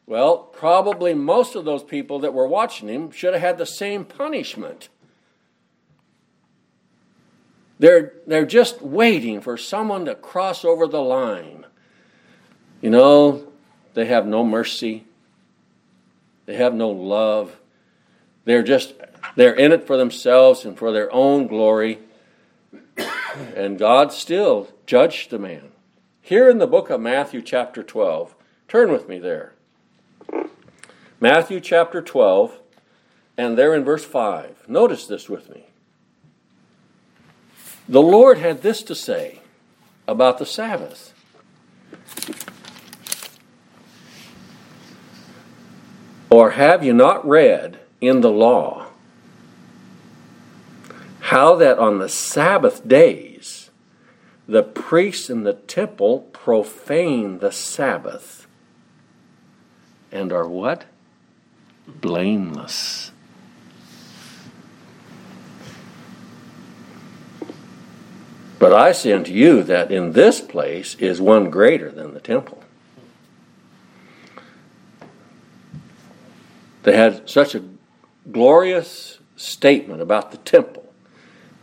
[0.07, 4.05] Well, probably most of those people that were watching him should have had the same
[4.05, 4.89] punishment.
[7.79, 11.67] They're, they're just waiting for someone to cross over the line.
[12.81, 13.45] You know,
[13.95, 15.05] they have no mercy.
[16.47, 17.57] They have no love.
[18.45, 18.95] They're just,
[19.37, 21.99] they're in it for themselves and for their own glory.
[23.55, 25.71] And God still judged the man.
[26.23, 28.35] Here in the book of Matthew, chapter 12,
[28.67, 29.53] turn with me there.
[31.21, 32.59] Matthew chapter 12,
[33.37, 34.69] and there in verse 5.
[34.69, 35.67] Notice this with me.
[37.89, 39.41] The Lord had this to say
[40.07, 41.15] about the Sabbath.
[46.31, 48.87] Or have you not read in the law
[51.21, 53.71] how that on the Sabbath days
[54.47, 58.47] the priests in the temple profane the Sabbath
[60.11, 60.85] and are what?
[61.89, 63.13] blameless.
[68.59, 72.63] But I say unto you that in this place is one greater than the temple.
[76.89, 77.63] They had such a
[78.33, 80.91] glorious statement about the temple,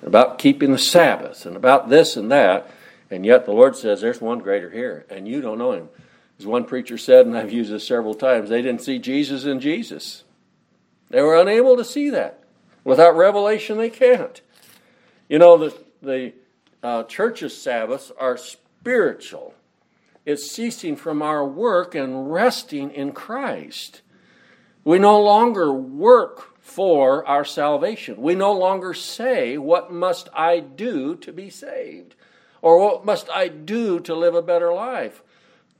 [0.03, 2.69] about keeping the Sabbath, and about this and that,
[3.09, 5.89] and yet the Lord says there's one greater here, and you don't know him.
[6.37, 9.59] As one preacher said, and I've used this several times, they didn't see Jesus in
[9.59, 10.25] Jesus.
[11.09, 12.43] They were unable to see that.
[12.83, 14.39] Without revelation, they can't.
[15.27, 16.33] You know, the, the
[16.83, 19.55] uh, church's Sabbaths are spiritual.
[20.23, 24.03] It's ceasing from our work and resting in Christ.
[24.85, 28.21] We no longer work for our salvation.
[28.21, 32.15] We no longer say, What must I do to be saved?
[32.61, 35.23] Or what must I do to live a better life?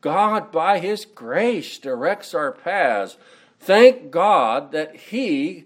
[0.02, 3.18] God, by His grace, directs our paths.
[3.60, 5.66] Thank God that He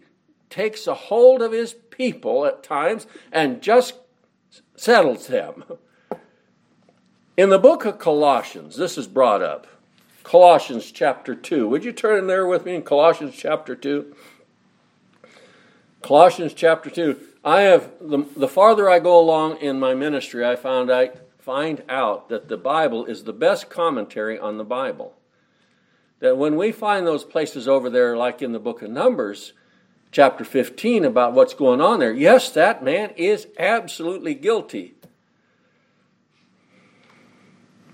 [0.49, 3.95] takes a hold of His people at times and just
[4.75, 5.63] settles them.
[7.37, 9.65] In the book of Colossians, this is brought up.
[10.23, 11.67] Colossians chapter 2.
[11.67, 14.15] Would you turn in there with me in Colossians chapter 2?
[16.01, 17.19] Colossians chapter 2.
[17.43, 21.83] I have the, the farther I go along in my ministry, I found I find
[21.89, 25.15] out that the Bible is the best commentary on the Bible.
[26.19, 29.53] That when we find those places over there, like in the book of Numbers,
[30.11, 34.95] chapter 15, about what's going on there, yes, that man is absolutely guilty.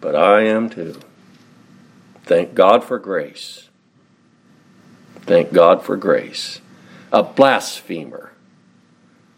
[0.02, 1.00] But I am too.
[2.26, 3.70] Thank God for grace.
[5.22, 6.60] Thank God for grace.
[7.12, 8.32] A blasphemer.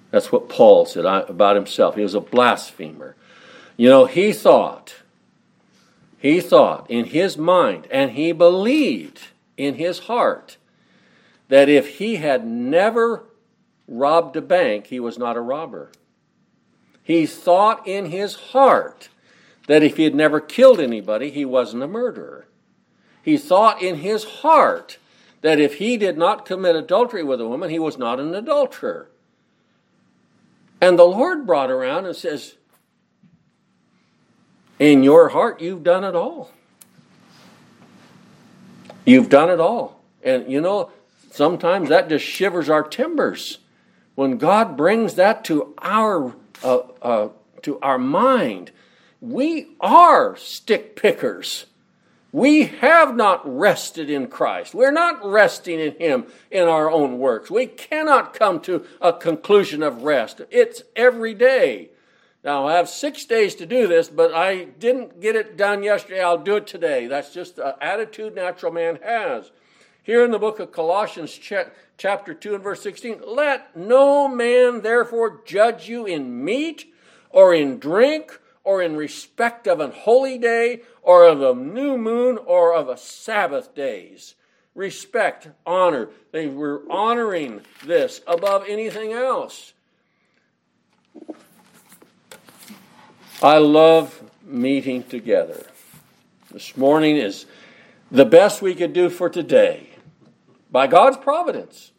[0.10, 1.96] That's what Paul said about himself.
[1.96, 3.16] He was a blasphemer.
[3.76, 4.96] You know, he thought,
[6.18, 10.56] he thought in his mind, and he believed in his heart
[11.50, 13.26] that if he had never
[13.88, 15.92] robbed a bank, he was not a robber.
[17.04, 19.10] He thought in his heart
[19.68, 22.47] that if he had never killed anybody, he wasn't a murderer.
[23.28, 25.00] He thought in his heart
[25.42, 29.10] that if he did not commit adultery with a woman, he was not an adulterer.
[30.80, 32.56] And the Lord brought around and says,
[34.80, 36.52] In your heart, you've done it all.
[39.06, 40.00] You've done it all.
[40.24, 40.90] And you know,
[41.30, 43.58] sometimes that just shivers our timbers.
[44.16, 47.30] When God brings that to our uh, uh,
[47.64, 48.72] to our mind,
[49.20, 51.66] we are stick pickers.
[52.32, 54.76] We have not rested in Christ.
[54.76, 57.50] We're not resting in Him in our own works.
[57.50, 60.42] We cannot come to a conclusion of rest.
[60.52, 61.90] It's every day.
[62.44, 66.22] Now, I have six days to do this, but I didn't get it done yesterday.
[66.22, 67.08] I'll do it today.
[67.08, 69.52] That's just the attitude natural man has.
[70.04, 71.38] Here in the book of Colossians,
[71.98, 76.86] chapter 2 and verse 16, let no man therefore judge you in meat
[77.30, 82.38] or in drink or in respect of an holy day, or of a new moon,
[82.46, 84.36] or of a Sabbath days.
[84.76, 86.10] Respect, honor.
[86.34, 89.72] They were honoring this above anything else.
[93.42, 95.66] I love meeting together.
[96.52, 97.46] This morning is
[98.12, 99.92] the best we could do for today
[100.70, 101.94] by God's providence.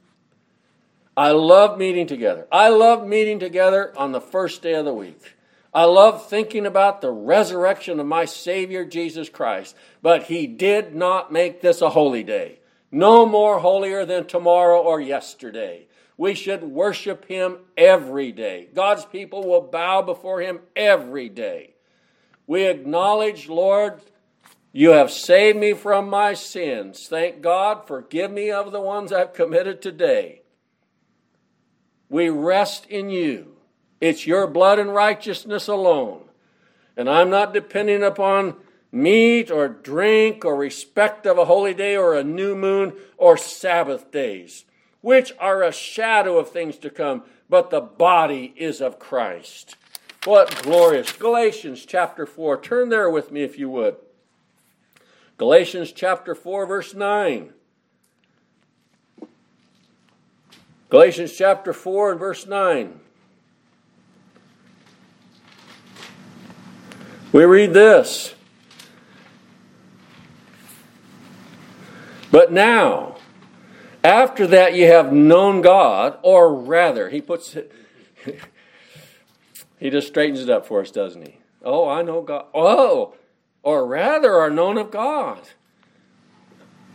[1.17, 2.47] I love meeting together.
[2.53, 5.38] I love meeting together on the first day of the week.
[5.73, 11.33] I love thinking about the resurrection of my Savior Jesus Christ, but He did not
[11.33, 12.61] make this a holy day.
[12.91, 15.87] No more holier than tomorrow or yesterday.
[16.17, 18.69] We should worship Him every day.
[18.75, 21.75] God's people will bow before Him every day.
[22.47, 24.01] We acknowledge, Lord,
[24.73, 27.07] you have saved me from my sins.
[27.09, 27.87] Thank God.
[27.87, 30.43] Forgive me of the ones I've committed today.
[32.09, 33.58] We rest in you.
[34.01, 36.23] It's your blood and righteousness alone.
[36.97, 38.57] And I'm not depending upon
[38.91, 44.11] meat or drink or respect of a holy day or a new moon or Sabbath
[44.11, 44.65] days,
[45.01, 49.77] which are a shadow of things to come, but the body is of Christ.
[50.25, 51.13] What glorious.
[51.13, 52.61] Galatians chapter 4.
[52.61, 53.97] Turn there with me if you would.
[55.37, 57.53] Galatians chapter 4, verse 9.
[60.91, 63.01] Galatians chapter 4 and verse 9.
[67.33, 68.35] We read this.
[72.31, 73.17] But now,
[74.05, 77.73] after that you have known God, or rather, he puts it,
[79.79, 81.37] he just straightens it up for us, doesn't he?
[81.63, 82.47] Oh, I know God.
[82.55, 83.15] Oh,
[83.63, 85.41] or rather are known of God.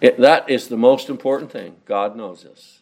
[0.02, 1.78] It, that is the most important thing.
[1.86, 2.80] God knows us.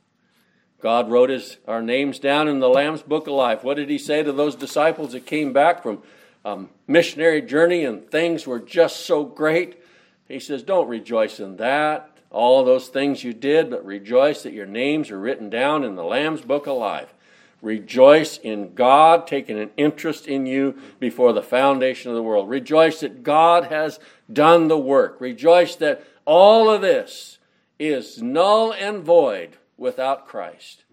[0.82, 3.64] God wrote his, our names down in the Lamb's Book of Life.
[3.64, 6.02] What did he say to those disciples that came back from
[6.44, 9.82] um, missionary journey and things were just so great.
[10.28, 14.66] He says, Don't rejoice in that, all those things you did, but rejoice that your
[14.66, 17.14] names are written down in the Lamb's Book of Life.
[17.62, 22.50] Rejoice in God taking an interest in you before the foundation of the world.
[22.50, 24.00] Rejoice that God has
[24.32, 25.22] done the work.
[25.22, 27.38] Rejoice that all of this
[27.78, 30.86] is null and void without Christ.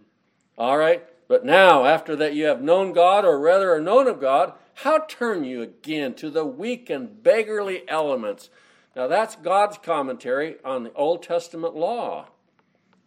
[0.59, 1.05] All right?
[1.27, 4.53] But now, after that you have known God, or rather are known of God,
[4.83, 8.49] How turn you again to the weak and beggarly elements?
[8.95, 12.29] Now, that's God's commentary on the Old Testament law.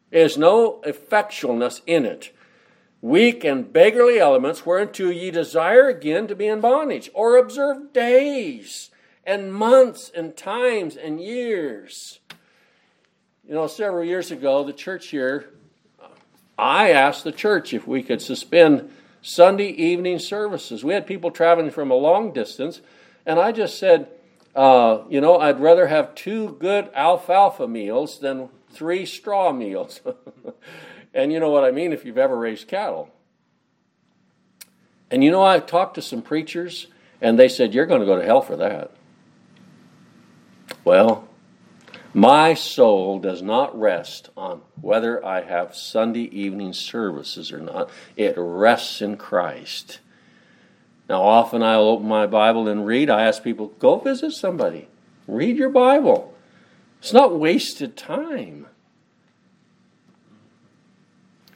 [0.10, 2.36] There's no effectualness in it.
[3.00, 8.92] Weak and beggarly elements whereunto ye desire again to be in bondage, or observe days
[9.24, 12.20] and months and times and years.
[13.48, 15.54] You know, several years ago, the church here,
[16.58, 18.92] I asked the church if we could suspend
[19.22, 20.84] Sunday evening services.
[20.84, 22.82] We had people traveling from a long distance,
[23.26, 24.08] and I just said,
[24.56, 30.02] uh, you know, I'd rather have two good alfalfa meals than three straw meals.
[31.14, 33.10] and you know what I mean if you've ever raised cattle.
[35.10, 36.88] And you know, I talked to some preachers,
[37.22, 38.92] and they said, You're going to go to hell for that.
[40.84, 41.28] Well,
[42.14, 47.90] my soul does not rest on whether I have Sunday evening services or not.
[48.18, 50.00] It rests in Christ.
[51.08, 53.10] Now, often I'll open my Bible and read.
[53.10, 54.88] I ask people, go visit somebody,
[55.28, 56.34] read your Bible.
[57.00, 58.68] It's not wasted time.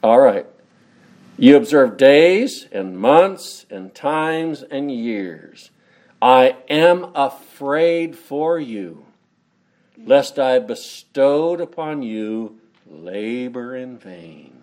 [0.02, 0.46] All right.
[1.38, 5.70] You observe days and months and times and years.
[6.22, 9.06] I am afraid for you
[10.06, 14.62] lest I bestowed upon you labor in vain.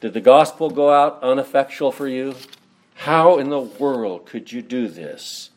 [0.00, 2.36] Did the gospel go out ineffectual for you?
[2.94, 5.50] How in the world could you do this?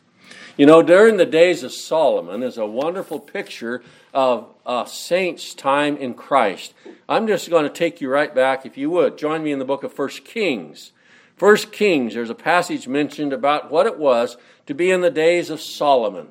[0.56, 3.82] You know, during the days of Solomon is a wonderful picture
[4.12, 6.74] of a saint's time in Christ.
[7.08, 9.16] I'm just going to take you right back, if you would.
[9.16, 10.92] Join me in the book of First Kings.
[11.36, 14.36] First Kings, there's a passage mentioned about what it was
[14.66, 16.28] to be in the days of Solomon.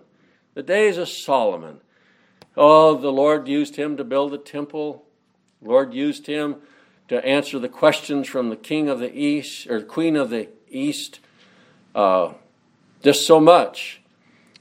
[0.53, 1.79] The days of Solomon.
[2.61, 5.05] Oh, the Lord used him to build a temple.
[5.61, 6.57] The Lord used him
[7.07, 11.21] to answer the questions from the king of the east or queen of the east.
[11.95, 12.33] Uh,
[13.01, 14.01] just so much.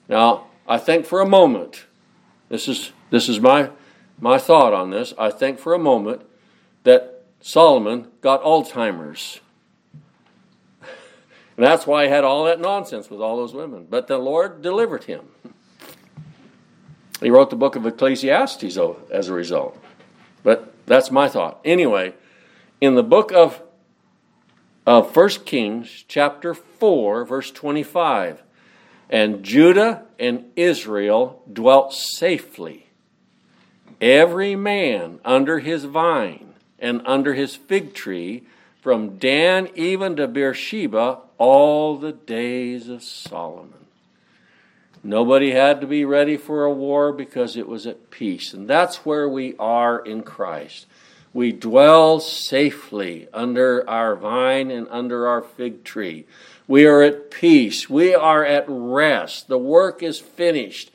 [0.09, 1.87] Now, I think for a moment,
[2.49, 3.71] this is this is my
[4.21, 5.13] my thought on this.
[5.19, 6.23] I think for a moment
[6.85, 9.41] that Solomon got Alzheimer's.
[11.57, 13.89] And that's why he had all that nonsense with all those women.
[13.91, 15.31] But the Lord delivered him.
[17.21, 18.79] He wrote the book of Ecclesiastes
[19.11, 19.77] as a result.
[20.43, 21.61] But that's my thought.
[21.65, 22.15] Anyway,
[22.81, 23.61] in the book of,
[24.87, 28.43] of 1 Kings, chapter 4, verse 25,
[29.11, 32.87] and Judah and Israel dwelt safely,
[34.01, 38.45] every man under his vine and under his fig tree,
[38.81, 43.88] from Dan even to Beersheba, all the days of Solomon.
[45.09, 48.53] Nobody had to be ready for a war because it was at peace.
[48.53, 50.87] And that's where we are in Christ.
[51.33, 56.27] We dwell safely under our vine and under our fig tree.
[56.67, 57.89] We are at peace.
[57.89, 59.49] We are at rest.
[59.49, 60.91] The work is finished.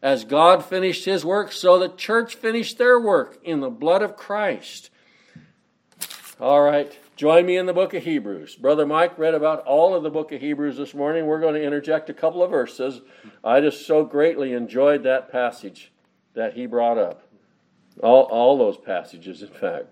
[0.00, 4.16] As God finished his work, so the church finished their work in the blood of
[4.16, 4.88] Christ.
[6.40, 6.90] All right.
[7.22, 8.56] Join me in the book of Hebrews.
[8.56, 11.24] Brother Mike read about all of the book of Hebrews this morning.
[11.24, 13.00] We're going to interject a couple of verses.
[13.44, 15.92] I just so greatly enjoyed that passage
[16.34, 17.22] that he brought up.
[18.02, 19.84] All, all those passages, in fact.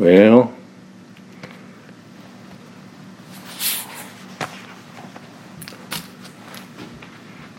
[0.00, 0.54] Well,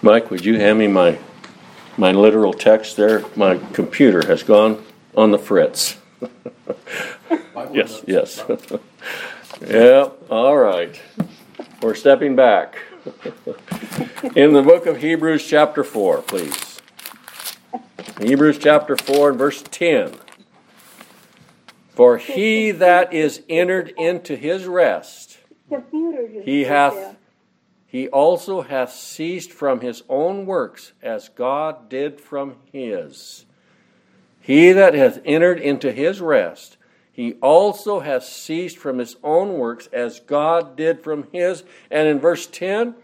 [0.01, 1.19] Mike, would you hand me my
[1.97, 3.23] my literal text there?
[3.35, 4.83] My computer has gone
[5.15, 5.99] on the fritz.
[7.73, 8.43] yes, yes.
[9.61, 10.99] yep, all right.
[11.83, 12.75] We're stepping back.
[14.35, 16.81] In the book of Hebrews, chapter 4, please.
[18.19, 20.15] Hebrews chapter 4 and verse 10.
[22.01, 25.37] For he that is entered into his rest,
[26.43, 27.15] he hath
[27.85, 33.45] he also hath ceased from his own works, as God did from his.
[34.39, 36.77] He that hath entered into his rest,
[37.13, 41.63] he also hath ceased from his own works, as God did from his.
[41.91, 42.95] And in verse 10,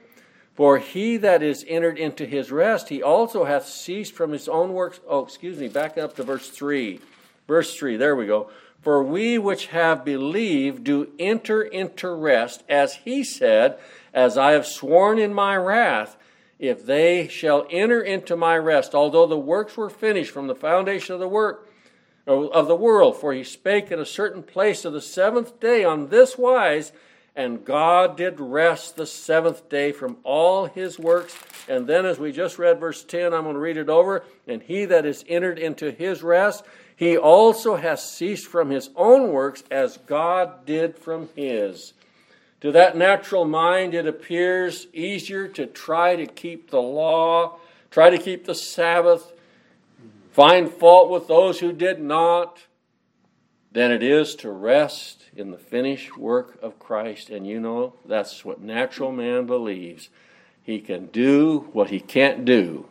[0.55, 4.73] for he that is entered into his rest, he also hath ceased from his own
[4.73, 4.99] works.
[5.07, 6.99] Oh, excuse me, back up to verse 3.
[7.47, 8.49] Verse 3, there we go.
[8.87, 13.77] For we which have believed do enter into rest, as he said,
[14.13, 16.15] As I have sworn in my wrath,
[16.57, 21.13] if they shall enter into my rest, although the works were finished from the foundation
[21.13, 21.69] of the work,
[22.25, 23.17] of the world.
[23.17, 26.93] For he spake in a certain place of the seventh day on this wise,
[27.35, 31.37] and God did rest the seventh day from all his works.
[31.67, 34.23] And then, as we just read verse 10, I'm going to read it over.
[34.47, 36.63] And he that is entered into his rest,
[36.97, 41.93] he also has ceased from his own works as God did from his.
[42.61, 47.59] To that natural mind, it appears easier to try to keep the law,
[47.91, 49.31] try to keep the Sabbath,
[50.31, 52.63] find fault with those who did not,
[53.71, 57.29] than it is to rest in the finished work of Christ.
[57.29, 60.09] And you know, that's what natural man believes.
[60.63, 62.87] He can do what he can't do,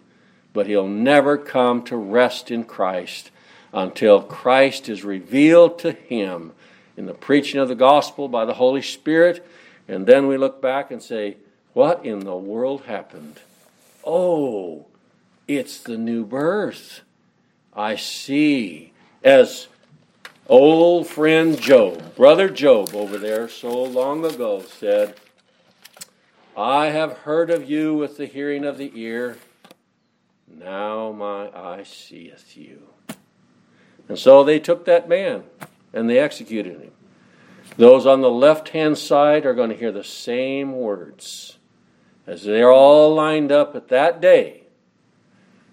[0.53, 3.33] but he'll never come to rest in Christ
[3.73, 6.53] until Christ is revealed to him
[6.97, 9.47] in the preaching of the gospel by the Holy Spirit.
[9.89, 11.37] And then we look back and say,
[11.73, 13.41] What in the world happened?
[14.05, 14.87] Oh,
[15.47, 17.03] it's the new birth.
[17.75, 18.93] I see.
[19.23, 19.69] As
[20.49, 25.17] Old friend Job, brother Job over there so long ago said,
[26.57, 29.39] I have heard of you with the hearing of the ear.
[30.47, 32.83] Now my eye seeth you.
[34.09, 35.45] And so they took that man
[35.93, 36.93] and they executed him.
[37.77, 41.59] Those on the left hand side are going to hear the same words.
[42.27, 44.65] As they're all lined up at that day,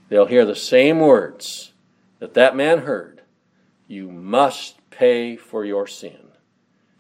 [0.10, 1.74] they'll hear the same words
[2.20, 3.22] that that man heard.
[3.88, 6.18] You must pay for your sin.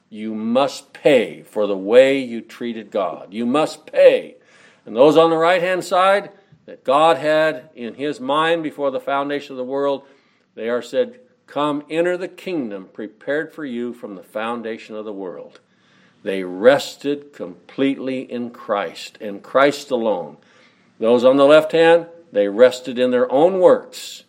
[0.09, 3.33] You must pay for the way you treated God.
[3.33, 4.35] You must pay.
[4.85, 6.31] And those on the right hand side
[6.65, 10.03] that God had in his mind before the foundation of the world,
[10.55, 11.19] they are said,
[11.53, 15.59] Come, enter the kingdom prepared for you from the foundation of the world.
[16.23, 20.37] They rested completely in Christ and Christ alone.
[20.97, 24.23] Those on the left hand, they rested in their own works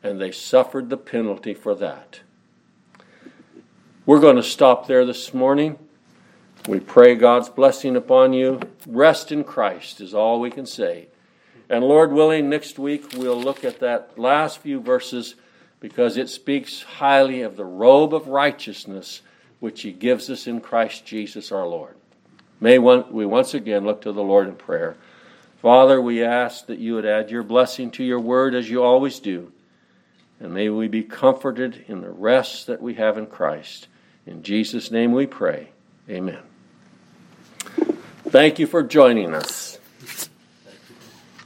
[0.00, 2.20] and they suffered the penalty for that.
[4.06, 5.76] We're going to stop there this morning.
[6.68, 8.60] We pray God's blessing upon you.
[8.86, 11.08] Rest in Christ is all we can say.
[11.68, 15.34] And Lord willing, next week we'll look at that last few verses
[15.80, 19.22] because it speaks highly of the robe of righteousness
[19.60, 21.96] which He gives us in Christ Jesus our Lord.
[22.60, 24.96] May we once again look to the Lord in prayer.
[25.62, 29.18] Father, we ask that you would add your blessing to your word as you always
[29.20, 29.52] do.
[30.40, 33.88] And may we be comforted in the rest that we have in Christ.
[34.26, 35.70] In Jesus' name we pray.
[36.08, 36.38] Amen.
[38.28, 39.77] Thank you for joining us.